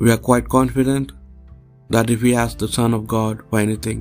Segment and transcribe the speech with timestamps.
[0.00, 1.12] we are quite confident
[1.90, 4.00] that if we ask the Son of God for anything,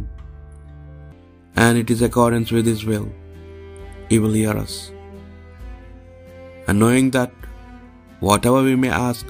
[1.56, 3.08] and it is accordance with His will,
[4.10, 4.92] He will hear us.
[6.68, 7.32] And knowing that
[8.20, 9.26] whatever we may ask,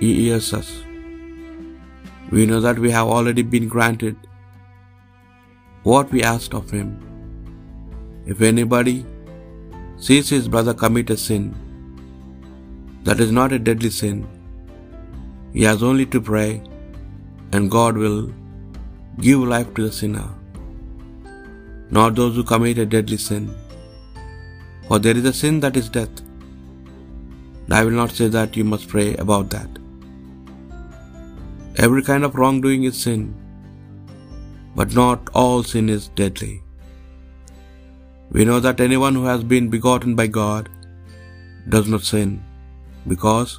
[0.00, 0.82] He hears us,
[2.30, 4.16] we know that we have already been granted
[5.84, 6.90] what we asked of Him.
[8.26, 9.04] If anybody
[10.06, 11.42] sees his brother commit a sin
[13.04, 14.26] that is not a deadly sin,
[15.56, 16.50] he has only to pray,
[17.52, 18.20] and God will
[19.26, 20.28] give life to the sinner,
[21.98, 23.44] not those who commit a deadly sin.
[24.86, 26.16] For there is a sin that is death.
[27.64, 29.70] And I will not say that you must pray about that.
[31.84, 33.22] Every kind of wrongdoing is sin,
[34.78, 36.54] but not all sin is deadly.
[38.34, 40.68] We know that anyone who has been begotten by God
[41.74, 42.30] does not sin,
[43.12, 43.52] because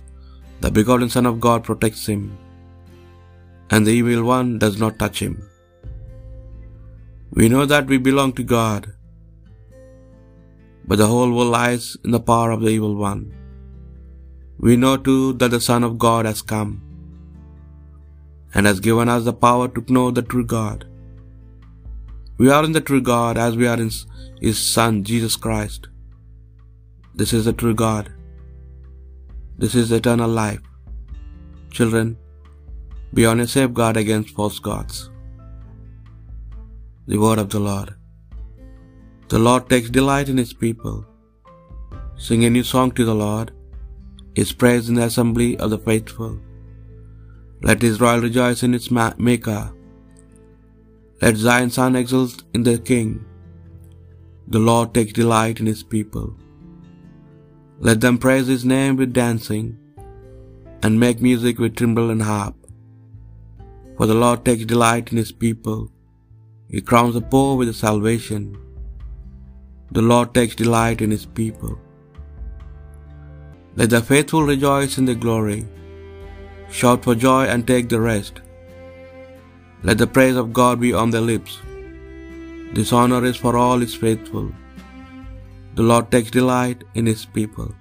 [0.64, 2.22] the begotten Son of God protects him,
[3.74, 5.34] and the evil one does not touch him.
[7.38, 8.84] We know that we belong to God,
[10.88, 13.24] but the whole world lies in the power of the evil one.
[14.66, 16.74] We know too that the Son of God has come
[18.54, 20.82] and has given us the power to know the true God.
[22.42, 23.92] We are in the true God as we are in
[24.48, 25.88] His Son, Jesus Christ.
[27.22, 28.06] This is the true God.
[29.58, 30.62] This is eternal life.
[31.72, 32.18] Children,
[33.14, 35.10] be on a safeguard against false gods.
[37.08, 37.90] The word of the Lord.
[39.30, 41.06] The Lord takes delight in His people.
[42.16, 43.52] Sing a new song to the Lord,
[44.36, 46.40] His praise in the assembly of the faithful.
[47.62, 49.64] Let Israel rejoice in its Maker.
[51.22, 53.26] Let Zion's son exult in the King.
[54.48, 56.36] The Lord takes delight in His people.
[57.88, 59.66] Let them praise His name with dancing,
[60.84, 62.56] and make music with timbrel and harp.
[63.98, 65.82] For the Lord takes delight in His people.
[66.74, 68.46] He crowns the poor with salvation.
[69.98, 71.74] The Lord takes delight in His people.
[73.76, 75.62] Let the faithful rejoice in the glory.
[76.80, 78.36] Shout for joy and take the rest.
[79.90, 81.60] Let the praise of God be on their lips.
[82.78, 84.48] This honor is for all His faithful.
[85.76, 87.74] The Lord takes delight in His people.